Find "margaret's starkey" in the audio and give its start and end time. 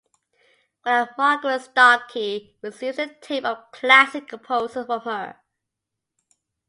1.15-2.57